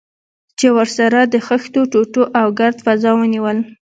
[0.59, 3.57] چې ورسره د خښتو ټوټو او ګرد فضا ونیول.